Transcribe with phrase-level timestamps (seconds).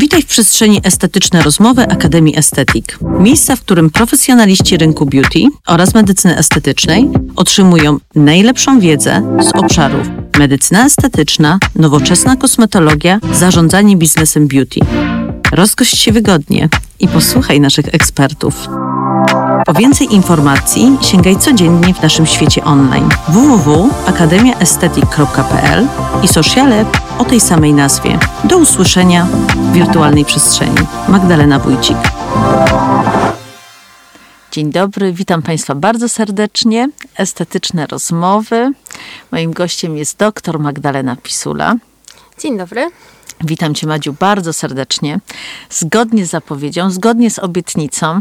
[0.00, 2.98] Witaj w przestrzeni estetyczne rozmowy Akademii Estetik.
[3.18, 10.06] Miejsca, w którym profesjonaliści rynku beauty oraz medycyny estetycznej otrzymują najlepszą wiedzę z obszarów
[10.38, 14.80] medycyna estetyczna, nowoczesna kosmetologia, zarządzanie biznesem beauty.
[15.52, 16.68] Rozgość się wygodnie
[17.00, 18.68] i posłuchaj naszych ekspertów.
[19.66, 25.88] Po więcej informacji sięgaj codziennie w naszym świecie online www.akademiaestetyk.pl
[26.22, 26.84] i sociale
[27.18, 28.18] o tej samej nazwie.
[28.44, 30.86] Do usłyszenia w wirtualnej przestrzeni.
[31.08, 31.96] Magdalena Wójcik.
[34.52, 36.88] Dzień dobry, witam Państwa bardzo serdecznie.
[37.16, 38.72] Estetyczne rozmowy.
[39.32, 41.74] Moim gościem jest dr Magdalena Pisula.
[42.38, 42.90] Dzień dobry.
[43.44, 45.20] Witam Cię, Madziu, bardzo serdecznie.
[45.70, 48.20] Zgodnie z zapowiedzią, zgodnie z obietnicą,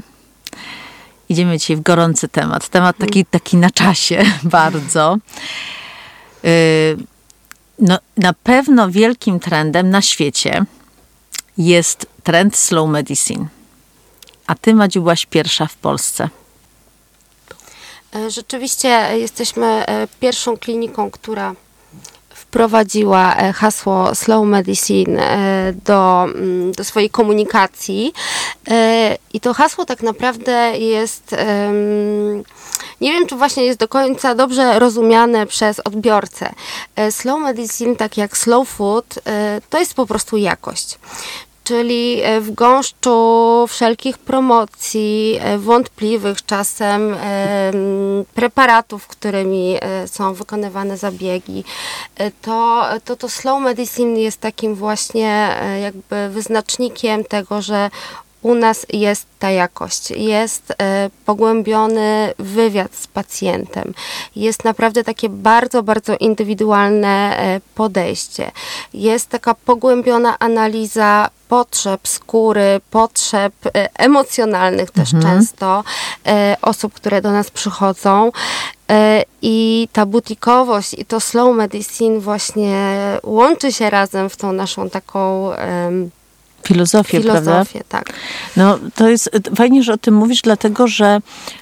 [1.30, 2.70] idziemy dzisiaj w gorący temat.
[2.70, 5.18] Temat taki, taki na czasie bardzo.
[6.46, 6.98] Y,
[7.80, 10.66] no, na pewno wielkim trendem na świecie
[11.58, 13.46] jest trend slow medicine.
[14.48, 16.30] A ty, Madziu, byłaś pierwsza w Polsce.
[18.16, 21.56] E, rzeczywiście jesteśmy e, pierwszą kliniką, która
[22.50, 25.22] wprowadziła e, hasło slow medicine
[25.86, 28.14] do, mm, do swojej komunikacji.
[29.34, 31.36] I to hasło tak naprawdę jest.
[33.02, 36.54] Nie wiem, czy właśnie jest do końca dobrze rozumiane przez odbiorcę.
[37.12, 39.20] Slow medicine, tak jak slow food,
[39.70, 40.98] to jest po prostu jakość
[41.70, 47.16] czyli e, w gąszczu wszelkich promocji, e, wątpliwych czasem
[48.34, 51.64] preparatów, którymi e, są wykonywane zabiegi,
[52.42, 57.90] to, to to slow medicine jest takim właśnie jakby wyznacznikiem tego, że
[58.42, 63.94] u nas jest ta jakość, jest e, pogłębiony wywiad z pacjentem,
[64.36, 68.52] jest naprawdę takie bardzo, bardzo indywidualne e, podejście,
[68.94, 75.34] jest taka pogłębiona analiza potrzeb skóry, potrzeb e, emocjonalnych też mhm.
[75.34, 75.84] często
[76.62, 78.32] osób, które do nas przychodzą.
[79.42, 85.52] I ta butikowość i to slow medicine właśnie łączy się razem w tą naszą taką
[86.64, 87.90] Filozofię, Filozofię, prawda?
[87.90, 88.14] tak.
[88.58, 91.20] No, to jest fajnie, że o tym mówisz, dlatego że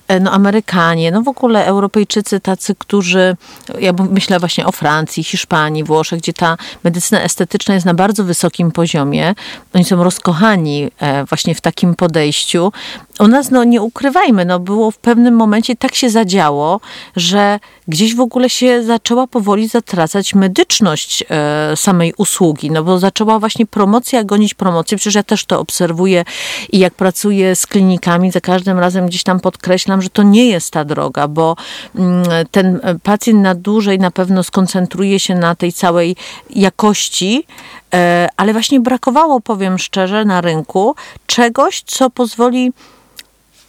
[0.07, 3.35] e, no, Amerykanie, no w ogóle Europejczycy tacy, którzy,
[3.79, 8.71] ja myślę właśnie o Francji, Hiszpanii, Włoszech, gdzie ta medycyna estetyczna jest na bardzo wysokim
[8.71, 9.35] poziomie.
[9.73, 12.71] Oni są rozkochani e, właśnie w takim podejściu.
[13.19, 16.79] U nas, no nie ukrywajmy, no było w pewnym momencie tak się zadziało,
[17.15, 23.39] że gdzieś w ogóle się zaczęła powoli zatracać medyczność e, samej usługi, no bo zaczęła
[23.39, 24.97] właśnie promocja gonić promocję.
[24.97, 26.25] Przecież ja też to obserwuję
[26.71, 30.71] i jak pracuję z klinikami, za każdym razem gdzieś tam podkreślam, że to nie jest
[30.71, 31.55] ta droga, bo
[31.95, 36.15] mm, ten pacjent na dłużej na pewno skoncentruje się na tej całej
[36.49, 37.45] jakości,
[37.93, 40.95] e, ale właśnie brakowało, powiem szczerze, na rynku
[41.27, 42.71] czegoś, co pozwoli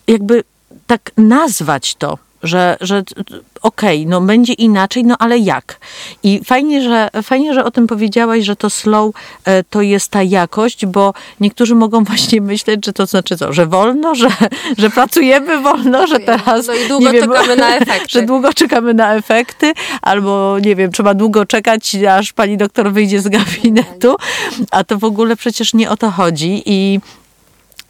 [0.08, 0.44] jakby
[0.86, 3.02] tak nazwać to, że, że
[3.62, 5.80] okej, okay, no będzie inaczej, no ale jak?
[6.22, 9.14] I fajnie że, fajnie, że o tym powiedziałaś, że to slow
[9.44, 13.66] e, to jest ta jakość, bo niektórzy mogą właśnie myśleć, że to znaczy co, że
[13.66, 14.28] wolno, że,
[14.78, 18.08] że pracujemy wolno, że teraz no i długo wiem, czekamy na efekty.
[18.08, 23.20] Że długo czekamy na efekty, albo nie wiem, trzeba długo czekać, aż pani doktor wyjdzie
[23.20, 24.16] z gabinetu,
[24.70, 27.00] a to w ogóle przecież nie o to chodzi i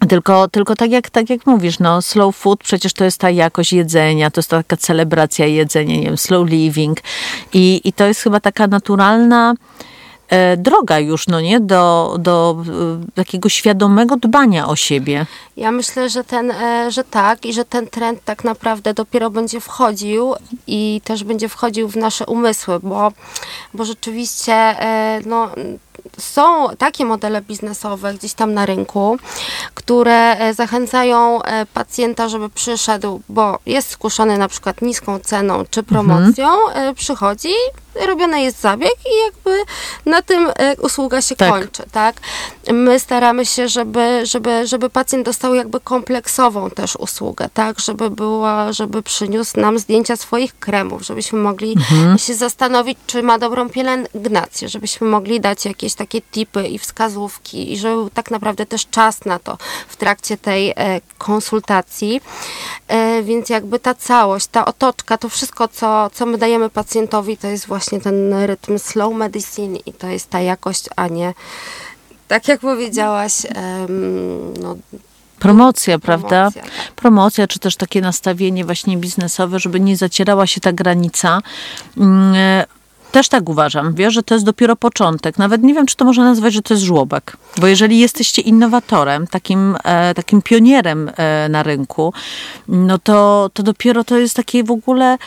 [0.07, 3.73] tylko, tylko tak, jak, tak jak mówisz, no, slow food przecież to jest ta jakość
[3.73, 7.01] jedzenia, to jest taka celebracja jedzenia, nie wiem, slow living.
[7.53, 9.55] I, i to jest chyba taka naturalna
[10.29, 12.57] e, droga już, no nie, do, do
[13.03, 15.27] e, takiego świadomego dbania o siebie.
[15.57, 19.61] Ja myślę, że, ten, e, że tak i że ten trend tak naprawdę dopiero będzie
[19.61, 20.35] wchodził
[20.67, 23.13] i też będzie wchodził w nasze umysły, bo,
[23.75, 25.51] bo rzeczywiście e, no,
[26.19, 29.19] są takie modele biznesowe gdzieś tam na rynku,
[29.75, 35.83] które e, zachęcają e, pacjenta, żeby przyszedł, bo jest skuszony na przykład niską ceną czy
[35.83, 36.95] promocją, mhm.
[36.95, 37.55] przychodzi,
[38.07, 39.63] robiony jest zabieg i jakby
[40.07, 40.49] na tym
[40.83, 41.51] usługa się tak.
[41.51, 42.17] kończy, tak?
[42.73, 47.81] My staramy się, żeby, żeby, żeby pacjent dostał jakby kompleksową też usługę, tak?
[47.81, 52.19] Żeby była, żeby przyniósł nam zdjęcia swoich kremów, żebyśmy mogli mhm.
[52.19, 57.79] się zastanowić, czy ma dobrą pielęgnację, żebyśmy mogli dać jakieś takie tipy i wskazówki i
[57.79, 59.59] żeby był tak naprawdę też czas na to
[59.89, 62.21] w trakcie tej e, konsultacji.
[62.89, 67.47] E, więc jakby ta całość, ta otoczka, to wszystko, co, co my dajemy pacjentowi, to
[67.47, 71.35] jest właśnie ten rytm slow medicine i to jest ta jakość, a nie
[72.29, 73.33] tak jak powiedziałaś,
[74.63, 74.77] no,
[75.39, 76.29] Promocja, prawda?
[76.29, 76.95] Promocja, tak.
[76.95, 81.41] Promocja, czy też takie nastawienie właśnie biznesowe, żeby nie zacierała się ta granica.
[83.13, 85.39] Też tak uważam, wiesz, że to jest dopiero początek.
[85.39, 87.37] Nawet nie wiem, czy to można nazwać, że to jest żłobek.
[87.57, 92.13] Bo jeżeli jesteście innowatorem, takim, e, takim pionierem e, na rynku,
[92.69, 95.19] no to, to dopiero to jest takie w ogóle e,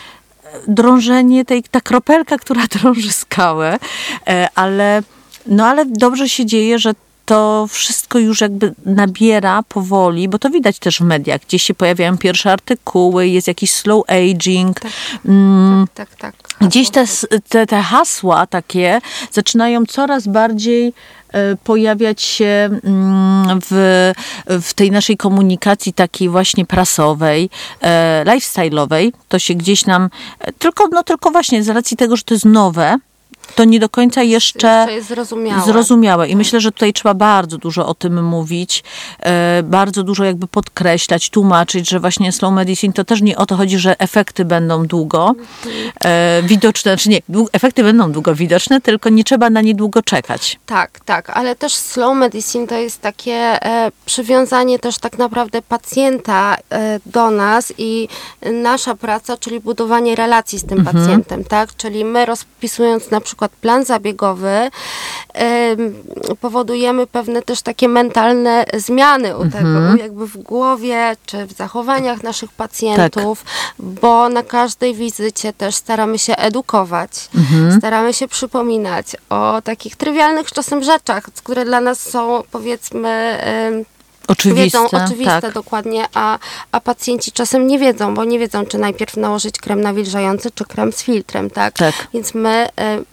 [0.67, 3.79] drążenie, tej, ta kropelka, która drąży skałę,
[4.27, 5.03] e, ale,
[5.47, 6.93] no ale dobrze się dzieje, że
[7.31, 12.17] to wszystko już jakby nabiera powoli, bo to widać też w mediach, gdzieś się pojawiają
[12.17, 14.79] pierwsze artykuły, jest jakiś slow aging.
[14.79, 14.91] Tak,
[15.25, 16.35] mm, tak, tak.
[16.37, 16.69] tak.
[16.69, 17.05] Gdzieś te,
[17.49, 19.01] te, te hasła takie
[19.31, 20.93] zaczynają coraz bardziej
[21.33, 24.11] e, pojawiać się mm, w,
[24.61, 27.49] w tej naszej komunikacji takiej właśnie prasowej,
[27.81, 29.11] e, lifestyle'owej.
[29.27, 32.45] To się gdzieś nam, e, tylko, no tylko właśnie z racji tego, że to jest
[32.45, 32.97] nowe,
[33.55, 35.61] to nie do końca jeszcze, zrozumiałe.
[35.61, 36.27] zrozumiałe.
[36.27, 36.37] I tak.
[36.37, 38.83] myślę, że tutaj trzeba bardzo dużo o tym mówić,
[39.19, 43.55] e, bardzo dużo jakby podkreślać, tłumaczyć, że właśnie slow medicine to też nie o to
[43.55, 45.35] chodzi, że efekty będą długo
[46.01, 47.21] e, widoczne, znaczy nie,
[47.53, 50.59] efekty będą długo widoczne, tylko nie trzeba na nie długo czekać.
[50.65, 56.57] Tak, tak, ale też slow medicine to jest takie e, przywiązanie też tak naprawdę pacjenta
[57.05, 58.07] do nas i
[58.51, 60.97] nasza praca, czyli budowanie relacji z tym mhm.
[60.97, 61.75] pacjentem, tak?
[61.75, 64.69] Czyli my rozpisując na przykład przykład plan zabiegowy,
[66.41, 69.97] powodujemy pewne też takie mentalne zmiany u tego, mhm.
[69.97, 73.53] jakby w głowie czy w zachowaniach naszych pacjentów, tak.
[73.77, 77.77] bo na każdej wizycie też staramy się edukować, mhm.
[77.77, 83.37] staramy się przypominać o takich trywialnych czasem rzeczach, które dla nas są powiedzmy
[84.27, 85.53] oczywiste, wiedzą oczywiste tak.
[85.53, 86.39] dokładnie, a,
[86.71, 90.93] a pacjenci czasem nie wiedzą, bo nie wiedzą, czy najpierw nałożyć krem nawilżający, czy krem
[90.93, 91.73] z filtrem, tak?
[91.73, 92.07] tak.
[92.13, 92.67] Więc my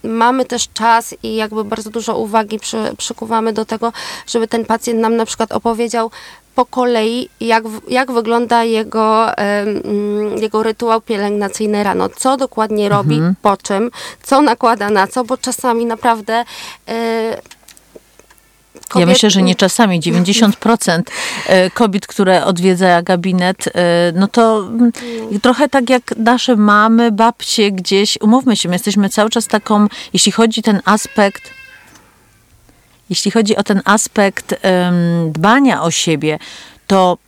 [0.04, 3.92] y, mamy też czas i jakby bardzo dużo uwagi przy, przykuwamy do tego,
[4.26, 6.10] żeby ten pacjent nam na przykład opowiedział,
[6.58, 13.34] po kolei, jak, jak wygląda jego, um, jego rytuał pielęgnacyjny rano, co dokładnie robi, mhm.
[13.42, 13.90] po czym,
[14.22, 16.44] co nakłada na co, bo czasami naprawdę
[16.88, 17.57] y,
[18.88, 19.08] Kobiet...
[19.08, 20.00] Ja myślę, że nie czasami.
[20.00, 21.02] 90%
[21.46, 23.72] e, kobiet, które odwiedza gabinet, e,
[24.14, 24.92] no to mm,
[25.42, 30.32] trochę tak jak nasze mamy, babcie gdzieś, umówmy się, my jesteśmy cały czas taką, jeśli
[30.32, 31.58] chodzi ten aspekt
[33.10, 36.38] jeśli chodzi o ten aspekt um, dbania o siebie,
[36.86, 37.18] to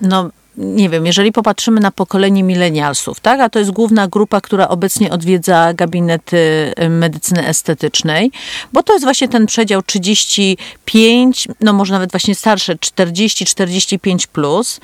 [0.00, 4.68] no, nie wiem, jeżeli popatrzymy na pokolenie milenialsów, tak, a to jest główna grupa, która
[4.68, 8.30] obecnie odwiedza gabinety y, medycyny estetycznej,
[8.72, 14.80] bo to jest właśnie ten przedział 35, no może nawet właśnie starsze, 40-45 plus.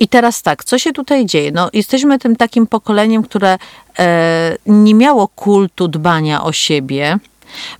[0.00, 1.52] I teraz tak, co się tutaj dzieje?
[1.52, 3.58] No, jesteśmy tym takim pokoleniem, które
[3.98, 7.18] e, nie miało kultu dbania o siebie,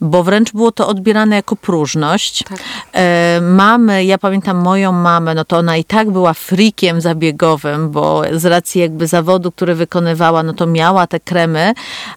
[0.00, 2.44] bo wręcz było to odbierane jako próżność.
[2.44, 2.58] Tak.
[2.92, 8.22] E, mamy, ja pamiętam moją mamę, no to ona i tak była frikiem zabiegowym, bo
[8.32, 11.72] z racji jakby zawodu, który wykonywała, no to miała te kremy,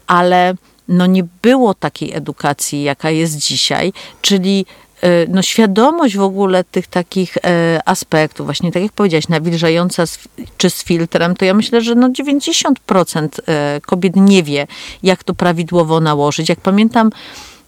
[0.07, 0.53] ale
[0.87, 4.65] no nie było takiej edukacji, jaka jest dzisiaj, czyli
[5.29, 10.03] no, świadomość w ogóle tych takich e, aspektów, właśnie tak jak powiedziałaś, nawilżająca
[10.57, 14.67] czy z filtrem, to ja myślę, że no 90% e, kobiet nie wie,
[15.03, 16.49] jak to prawidłowo nałożyć.
[16.49, 17.09] Jak pamiętam,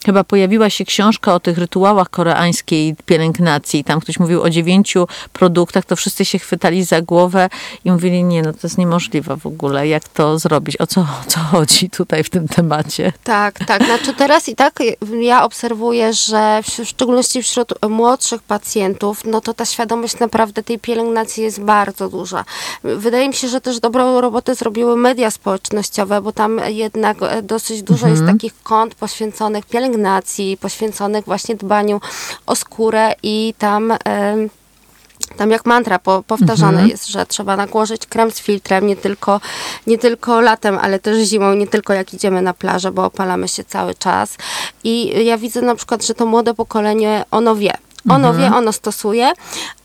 [0.06, 3.84] chyba pojawiła się książka o tych rytuałach koreańskiej pielęgnacji.
[3.84, 7.50] Tam ktoś mówił o dziewięciu produktach, to wszyscy się chwytali za głowę
[7.86, 11.24] i mówili, nie, no to jest niemożliwe w ogóle, jak to zrobić, o co, o
[11.28, 13.14] co chodzi tutaj w tym temacie.
[13.24, 14.80] Tak, tak, znaczy teraz i tak
[15.22, 21.44] ja obserwuję, że w szczególności wśród młodszych pacjentów, no to ta świadomość naprawdę tej pielęgnacji
[21.44, 22.46] jest bardzo duża.
[22.84, 28.08] Wydaje mi się, że też dobrą robotę zrobiły media społecznościowe, bo tam jednak dosyć dużo
[28.08, 28.14] mhm.
[28.14, 32.02] jest takich kont poświęconych pielęgnacji, pielęgnacji poświęconych właśnie dbaniu
[32.46, 33.94] o skórę i tam
[35.38, 36.90] tam jak mantra po, powtarzane mhm.
[36.90, 39.42] jest, że trzeba nakłożyć krem z filtrem nie tylko,
[39.88, 43.64] nie tylko latem, ale też zimą, nie tylko jak idziemy na plażę, bo opalamy się
[43.64, 44.38] cały czas.
[44.84, 47.74] I ja widzę na przykład, że to młode pokolenie, ono wie.
[48.10, 48.38] Ono mhm.
[48.38, 49.34] wie, ono stosuje,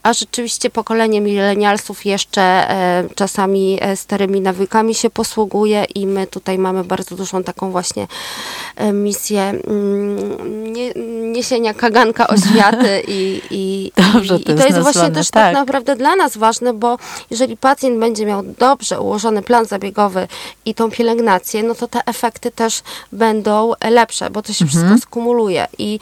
[0.02, 6.59] a rzeczywiście pokolenie milenialsów jeszcze e, czasami e, starymi nawykami się posługuje i my tutaj
[6.59, 8.06] mamy bardzo dużą taką właśnie
[8.76, 10.92] e, misję mm, nie,
[11.32, 15.42] niesienia kaganka oświaty i, i, Dobrze, to, i to jest, właśnie też tak.
[15.42, 16.99] tak naprawdę dla nas ważne, bo
[17.30, 20.28] jeżeli pacjent będzie miał dobrze ułożony plan zabiegowy
[20.64, 22.82] i tą pielęgnację, no to te efekty też
[23.12, 24.87] będą lepsze, bo to się mhm.
[24.87, 25.99] wszystko skumuluje i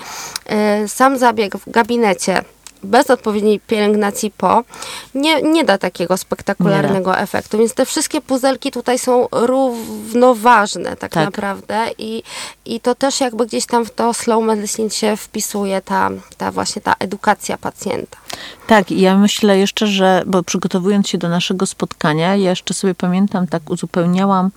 [0.87, 2.45] sam zabieg w gabinecie
[2.83, 4.63] bez odpowiedniej pielęgnacji po
[5.15, 7.59] nie, nie da takiego spektakularnego efektu.
[7.59, 12.23] Więc te wszystkie puzelki tutaj są równoważne tak, tak, naprawdę i,
[12.65, 16.83] i to też jakby gdzieś tam w to slow medicine się wpisuje ta, ta właśnie
[16.83, 18.17] ta edukacja pacjenta.
[18.67, 23.47] Tak, ja myślę jeszcze, że, bo przygotowując się do naszego spotkania, ja jeszcze sobie pamiętam,
[23.47, 24.51] tak uzupełniałam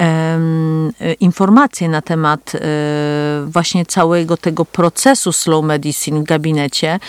[0.00, 7.00] um, informacje na temat um, właśnie całego tego procesu slow medicine w gabinecie.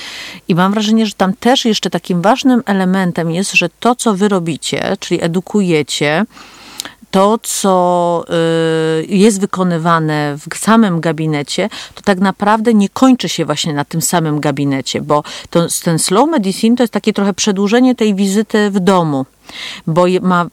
[0.48, 4.30] I mam wrażenie, że tam też jeszcze takim ważnym elementem jest, że to, co wy
[4.30, 6.26] robicie, czyli edukujecie,
[7.12, 8.26] to, co
[9.02, 14.02] y, jest wykonywane w samym gabinecie, to tak naprawdę nie kończy się właśnie na tym
[14.02, 18.80] samym gabinecie, bo to, ten slow medicine to jest takie trochę przedłużenie tej wizyty w
[18.80, 19.26] domu
[19.88, 20.46] bo ma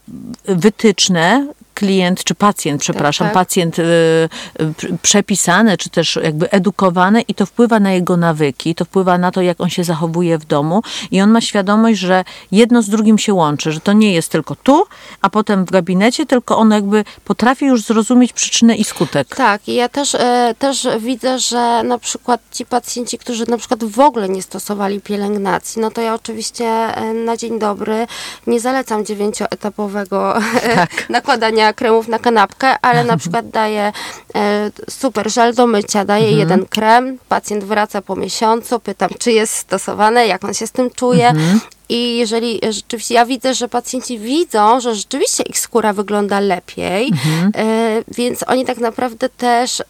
[0.45, 3.47] wytyczne, klient czy pacjent, przepraszam, tak, tak.
[3.47, 8.85] pacjent y, y, przepisane, czy też jakby edukowane i to wpływa na jego nawyki, to
[8.85, 12.83] wpływa na to, jak on się zachowuje w domu i on ma świadomość, że jedno
[12.83, 14.85] z drugim się łączy, że to nie jest tylko tu,
[15.21, 19.29] a potem w gabinecie, tylko on jakby potrafi już zrozumieć przyczynę i skutek.
[19.29, 23.85] Tak, i ja też, e, też widzę, że na przykład ci pacjenci, którzy na przykład
[23.85, 28.07] w ogóle nie stosowali pielęgnacji, no to ja oczywiście e, na dzień dobry
[28.47, 30.35] nie zalecam dziewięcioetapowego
[30.75, 31.09] tak.
[31.09, 33.93] nakładania kremów na kanapkę, ale na przykład daje
[34.35, 36.39] e, super żel do mycia, daje mhm.
[36.39, 40.91] jeden krem, pacjent wraca po miesiącu, pytam, czy jest stosowane, jak on się z tym
[40.91, 41.29] czuje.
[41.29, 41.61] Mhm.
[41.89, 47.53] I jeżeli rzeczywiście ja widzę, że pacjenci widzą, że rzeczywiście ich skóra wygląda lepiej, mhm.
[47.57, 49.83] e, więc oni tak naprawdę też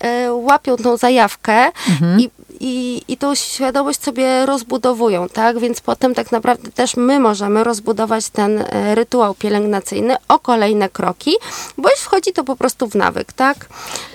[0.00, 2.20] e, łapią tą zajawkę mhm.
[2.20, 5.58] i i, i tą świadomość sobie rozbudowują, tak?
[5.58, 11.36] Więc potem tak naprawdę też my możemy rozbudować ten e, rytuał pielęgnacyjny o kolejne kroki,
[11.78, 13.68] bo już wchodzi to po prostu w nawyk, tak?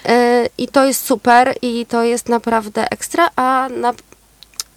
[0.06, 3.94] E, I to jest super i to jest naprawdę ekstra, a na,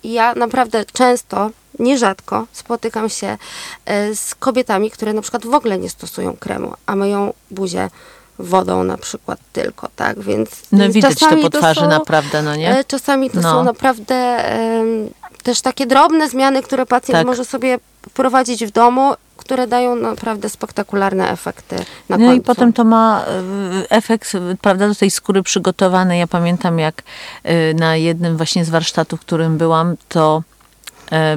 [0.05, 3.39] ja naprawdę często nierzadko spotykam się
[3.87, 7.91] e, z kobietami, które na przykład w ogóle nie stosują kremu, a myją buzię
[8.39, 12.79] wodą na przykład tylko, tak, więc No widać to po twarzy są, naprawdę, no nie?
[12.79, 13.51] E, czasami to no.
[13.51, 14.45] są naprawdę
[14.79, 15.11] um,
[15.43, 17.27] też takie drobne zmiany, które pacjent tak.
[17.27, 17.79] może sobie
[18.09, 21.77] wprowadzić w domu, które dają naprawdę spektakularne efekty
[22.09, 22.41] na No końcu.
[22.41, 26.21] i potem to ma e, efekt, prawda, do tej skóry przygotowanej.
[26.21, 27.03] Ja pamiętam, jak
[27.45, 30.43] e, na jednym właśnie z warsztatów, w którym byłam, to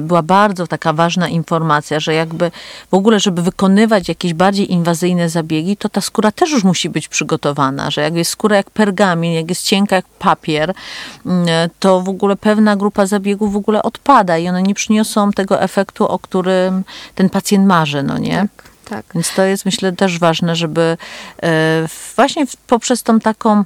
[0.02, 2.50] była bardzo taka ważna informacja, że jakby
[2.90, 7.08] w ogóle, żeby wykonywać jakieś bardziej inwazyjne zabiegi, to ta skóra też już musi być
[7.08, 10.74] przygotowana, że jak jest skóra jak pergamin, jak jest cienka jak papier,
[11.26, 15.32] mm, e, to w ogóle pewna grupa zabiegów w ogóle odpada i one nie przyniosą
[15.32, 18.48] tego efektu, o którym ten pacjent marzy, no nie?
[18.56, 18.72] Tak.
[18.84, 19.04] Tak.
[19.14, 20.96] Więc to jest myślę też ważne, żeby
[21.42, 21.86] e,
[22.16, 23.64] właśnie poprzez tą taką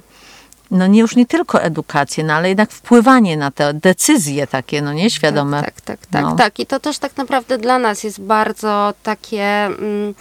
[0.71, 4.93] no nie już nie tylko edukację, no ale jednak wpływanie na te decyzje takie, no
[4.93, 5.63] nieświadome.
[5.63, 6.35] Tak, tak, tak, tak, no.
[6.35, 6.59] tak.
[6.59, 10.13] I to też tak naprawdę dla nas jest bardzo takie mm,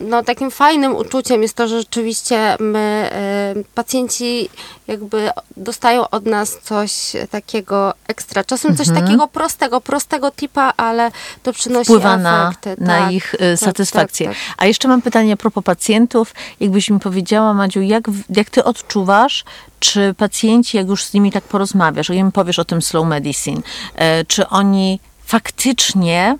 [0.00, 3.10] no, takim fajnym uczuciem jest to, że rzeczywiście my,
[3.56, 4.48] y, pacjenci
[4.86, 8.44] jakby dostają od nas coś takiego ekstra.
[8.44, 9.06] Czasem coś mhm.
[9.06, 11.10] takiego prostego, prostego tipa, ale
[11.42, 12.22] to przynosi Wpływa efekty.
[12.22, 14.26] Na, tak, na ich y, tak, satysfakcję.
[14.26, 16.34] Tak, tak, A jeszcze mam pytanie a propos pacjentów.
[16.60, 19.44] Jakbyś mi powiedziała, Madziu, jak, jak ty odczuwasz,
[19.80, 23.60] czy pacjenci, jak już z nimi tak porozmawiasz, jak im powiesz o tym slow medicine,
[23.60, 26.36] y, czy oni faktycznie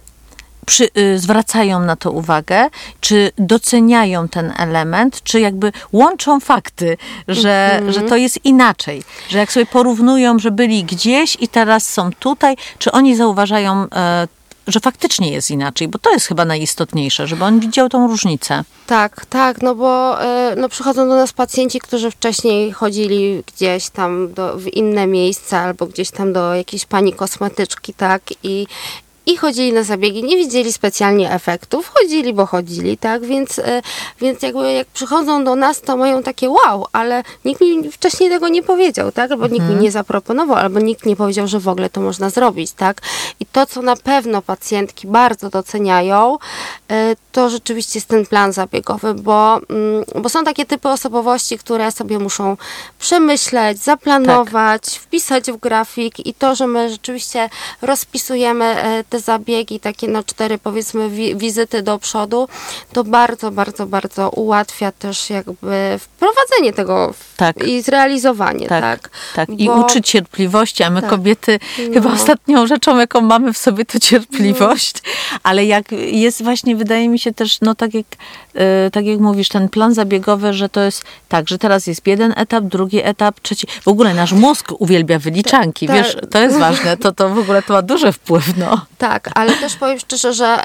[0.67, 2.69] przy, y, zwracają na to uwagę,
[3.01, 6.97] czy doceniają ten element, czy jakby łączą fakty,
[7.29, 7.93] że, mhm.
[7.93, 12.57] że to jest inaczej, że jak sobie porównują, że byli gdzieś i teraz są tutaj,
[12.79, 14.29] czy oni zauważają e,
[14.67, 18.65] że faktycznie jest inaczej, bo to jest chyba najistotniejsze, żeby on widział tą różnicę.
[18.87, 24.33] Tak, tak, no bo e, no, przychodzą do nas pacjenci, którzy wcześniej chodzili gdzieś tam
[24.33, 28.67] do, w inne miejsca albo gdzieś tam do jakiejś pani kosmetyczki, tak, i,
[29.27, 33.83] i chodzili na zabiegi, nie widzieli specjalnie efektów, chodzili, bo chodzili, tak, więc, e,
[34.21, 38.49] więc jakby jak przychodzą do nas, to mają takie wow, ale nikt mi wcześniej tego
[38.49, 39.81] nie powiedział, tak, albo nikt mi mhm.
[39.81, 43.03] nie zaproponował, albo nikt nie powiedział, że w ogóle to można zrobić, tak,
[43.41, 46.39] i to, co na pewno pacjentki bardzo doceniają,
[46.91, 51.93] e, to rzeczywiście jest ten plan zabiegowy, bo, mm, bo są takie typy osobowości, które
[51.93, 52.57] sobie muszą
[52.99, 55.03] przemyśleć, zaplanować, tak.
[55.03, 57.51] wpisać w grafik i to, że my rzeczywiście
[57.83, 62.49] rozpisujemy e, te zabiegi takie na cztery powiedzmy wi wizyty do przodu,
[62.93, 67.65] to bardzo, bardzo, bardzo ułatwia też jakby wprowadzenie tego tak.
[67.65, 68.83] i zrealizowanie, tak?
[68.83, 69.49] Tak, tak.
[69.59, 69.75] i Bo...
[69.75, 71.11] uczy cierpliwości, a my tak.
[71.11, 71.95] kobiety no.
[71.95, 75.39] chyba ostatnią rzeczą, jaką mamy w sobie, to cierpliwość, no.
[75.43, 78.07] ale jak jest właśnie, wydaje mi się też, no tak jak,
[78.55, 78.61] yy,
[78.93, 82.65] tak jak mówisz, ten plan zabiegowy, że to jest tak, że teraz jest jeden etap,
[82.65, 87.13] drugi etap, trzeci, w ogóle nasz mózg uwielbia wyliczanki, tak, wiesz, to jest ważne, to,
[87.13, 88.87] to w ogóle to ma duży wpływ, no.
[89.01, 90.59] Tak, ale też powiem szczerze, że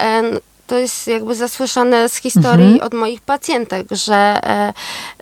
[0.68, 2.82] to jest jakby zasłyszane z historii mhm.
[2.82, 4.74] od moich pacjentek, że e,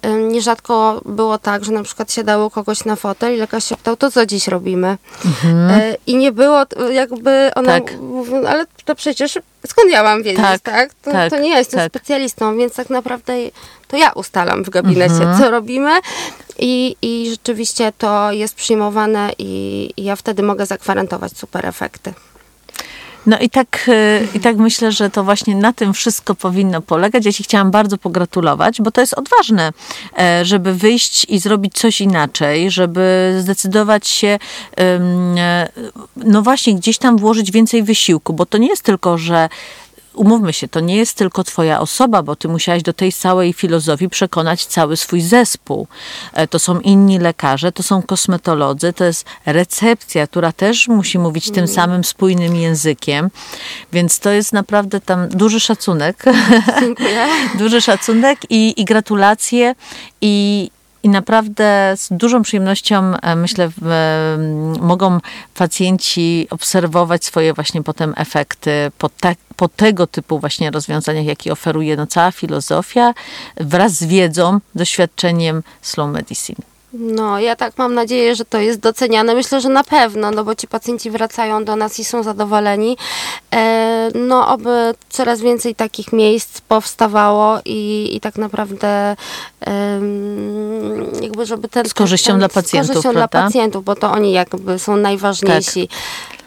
[0.02, 3.98] e, nierzadko było tak, że na przykład siadało kogoś na fotel i lekarz się pytał,
[3.98, 4.98] to co dziś robimy?
[5.26, 5.70] Mhm.
[5.70, 8.00] E, I nie było jakby ona tak.
[8.00, 10.62] mówi, ale to przecież skąd ja mam wiedzieć, tak?
[10.62, 10.94] tak?
[10.94, 11.92] To, tak, to nie ja jestem tak.
[11.92, 13.34] specjalistą, więc tak naprawdę
[13.88, 15.40] to ja ustalam w gabinecie, mhm.
[15.40, 15.92] co robimy
[16.60, 22.14] i, i rzeczywiście to jest przyjmowane i, i ja wtedy mogę zagwarantować super efekty.
[23.26, 27.26] No i tak, e, i tak myślę, że to właśnie na tym wszystko powinno polegać.
[27.26, 29.74] Ja Ci chciałam bardzo pogratulować, bo to jest odważne,
[30.20, 34.40] e, żeby wyjść i zrobić coś inaczej, żeby zdecydować się,
[34.78, 35.70] e,
[36.16, 39.50] no właśnie, gdzieś tam włożyć więcej wysiłku, bo to nie jest tylko, że
[40.16, 44.10] umówmy się, to nie jest tylko twoja osoba, bo ty musiałaś do tej całej filozofii
[44.10, 45.88] przekonać cały swój zespół.
[46.34, 51.46] E, to są inni lekarze, to są kosmetolodzy, to jest recepcja, która też musi mówić
[51.46, 51.68] tym mm.
[51.68, 53.30] samym spójnym językiem,
[53.94, 56.24] więc to jest naprawdę tam duży szacunek.
[56.80, 57.28] Dziękuję.
[57.60, 59.76] duży szacunek i, i gratulacje
[60.22, 60.70] i,
[61.04, 63.70] i naprawdę z dużą przyjemnością, e, myślę,
[64.82, 65.20] mogą
[65.54, 69.10] pacjenci obserwować swoje właśnie potem efekty po,
[69.56, 73.14] po tego typu właśnie rozwiązaniach, jakie oferuje no, cała filozofia,
[73.58, 76.73] wraz z wiedzą, doświadczeniem slow medicine.
[76.94, 79.36] No, ja tak mam nadzieję, że to jest doceniane.
[79.36, 82.98] Myślę, że na pewno, no bo ci pacjenci wracają do nas i są zadowoleni.
[83.54, 89.16] E, no, oby coraz więcej takich miejsc powstawało i, i tak naprawdę
[89.68, 90.00] e,
[91.22, 91.86] jakby, żeby ten...
[91.86, 93.28] Z korzyścią ten, dla pacjentów, Z korzyścią prawda?
[93.28, 95.88] dla pacjentów, bo to oni jakby są najważniejsi.
[95.88, 96.43] Tak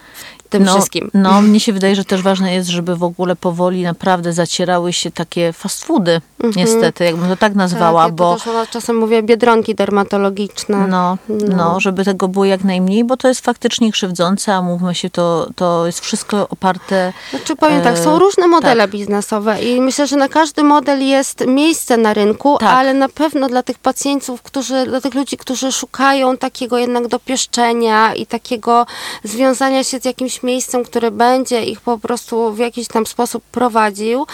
[0.49, 1.11] tym no, wszystkim.
[1.13, 5.11] No, mnie się wydaje, że też ważne jest, żeby w ogóle powoli naprawdę zacierały się
[5.11, 6.65] takie fast foody, mhm.
[6.65, 8.35] niestety, jakbym to tak nazwała, tak, ja bo...
[8.35, 10.87] Też czasem mówię biedronki dermatologiczne.
[10.87, 14.95] No, no, no, żeby tego było jak najmniej, bo to jest faktycznie krzywdzące, a mówmy
[14.95, 17.13] się, to, to jest wszystko oparte...
[17.29, 17.83] Znaczy powiem e...
[17.83, 18.91] tak, są różne modele tak.
[18.91, 22.69] biznesowe i myślę, że na każdy model jest miejsce na rynku, tak.
[22.69, 28.13] ale na pewno dla tych pacjentów, którzy, dla tych ludzi, którzy szukają takiego jednak dopieszczenia
[28.15, 28.85] i takiego
[29.23, 34.25] związania się z jakimś miejscem, które będzie ich po prostu w jakiś tam sposób prowadził,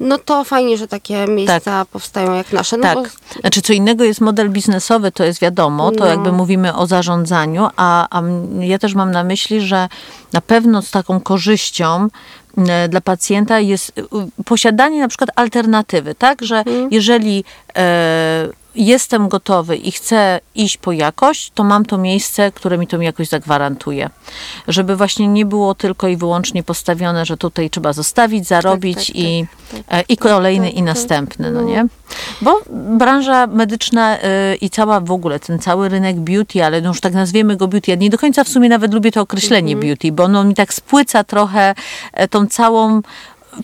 [0.00, 1.88] no to fajnie, że takie miejsca tak.
[1.88, 2.76] powstają jak nasze.
[2.76, 2.94] No tak.
[2.94, 3.40] Bo...
[3.40, 6.06] Znaczy, co innego jest model biznesowy, to jest wiadomo, to no.
[6.06, 8.22] jakby mówimy o zarządzaniu, a, a
[8.60, 9.88] ja też mam na myśli, że
[10.32, 12.08] na pewno z taką korzyścią
[12.88, 13.92] dla pacjenta jest
[14.44, 16.88] posiadanie na przykład alternatywy, tak, że hmm.
[16.90, 17.44] jeżeli
[17.76, 23.00] e, jestem gotowy i chcę iść po jakość, to mam to miejsce, które mi tą
[23.00, 24.10] jakość zagwarantuje.
[24.68, 29.16] Żeby właśnie nie było tylko i wyłącznie postawione, że tutaj trzeba zostawić, zarobić tak, tak,
[29.16, 30.00] i, tak, tak.
[30.00, 31.86] E, i kolejny i następny, no, no nie?
[32.42, 34.20] Bo branża medyczna y,
[34.60, 37.90] i cała w ogóle, ten cały rynek beauty, ale no już tak nazwiemy go beauty,
[37.90, 39.86] ja nie do końca w sumie nawet lubię to określenie mm -hmm.
[39.86, 41.74] beauty, bo ono mi tak spłyca trochę
[42.12, 43.02] e, tą całą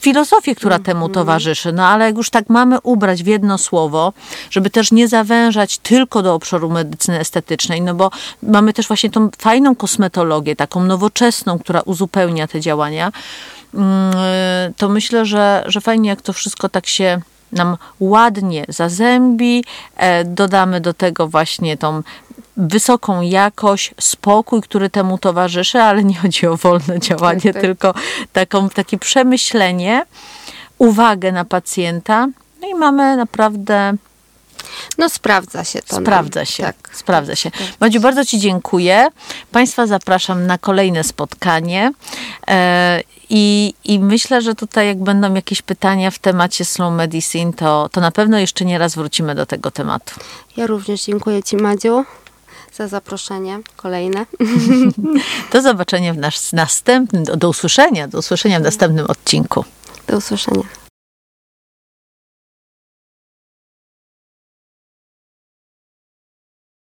[0.01, 1.73] filozofię, która mm, temu towarzyszy.
[1.73, 4.13] No ale jak już tak mamy ubrać w jedno słowo,
[4.51, 8.11] żeby też nie zawężać tylko do obszaru medycyny estetycznej, no bo
[8.43, 13.13] mamy też właśnie tą fajną kosmetologię, taką nowoczesną, która uzupełnia te działania,
[13.75, 14.13] mm,
[14.77, 17.21] to myślę, że, że fajnie jak to wszystko tak się
[17.53, 19.65] nam ładnie zazębi,
[19.97, 22.03] e, dodamy do tego właśnie tą
[22.57, 27.63] wysoką jakość, spokój, który temu towarzyszy, ale nie chodzi o wolne działanie, tak, tak.
[27.63, 27.95] tylko
[28.33, 30.07] taką, takie przemyślenie,
[30.79, 32.29] uwagę na pacjenta.
[32.61, 33.97] No i mamy naprawdę
[34.99, 35.97] no sprawdza się to.
[35.97, 36.47] Sprawdza nam.
[36.47, 36.77] się, tak.
[36.93, 37.51] sprawdza się.
[37.81, 39.09] Madziu, bardzo Ci dziękuję.
[39.53, 41.93] Państwa zapraszam na kolejne spotkanie.
[42.49, 47.89] E, I, I myślę, że tutaj jak będą jakieś pytania w temacie slow medicine, to,
[47.93, 50.15] to na pewno jeszcze nie raz wrócimy do tego tematu.
[50.57, 52.05] Ja również dziękuję Ci, Madziu
[52.75, 54.27] za zaproszenie kolejne.
[55.53, 59.65] Do zobaczenia w nasz następnym, do, do usłyszenia, do usłyszenia w następnym odcinku.
[60.07, 60.82] Do usłyszenia.